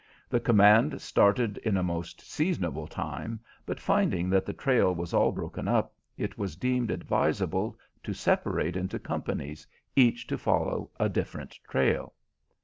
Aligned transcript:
The 0.29 0.39
command 0.39 0.99
started 0.99 1.59
in 1.59 1.77
a 1.77 1.83
most 1.83 2.21
seasonable 2.21 2.87
time, 2.87 3.39
but 3.67 3.79
finding 3.79 4.31
that 4.31 4.47
the 4.47 4.51
trail 4.53 4.95
was 4.95 5.13
all 5.13 5.31
broken 5.31 5.67
up, 5.67 5.93
it 6.17 6.39
was 6.39 6.55
deemed 6.55 6.89
advisable 6.89 7.77
to 8.01 8.11
separate 8.11 8.75
into 8.75 8.97
companies, 8.97 9.67
each 9.95 10.25
to 10.25 10.39
follow 10.39 10.89
a 10.99 11.07
different 11.07 11.51
trail. 11.69 12.13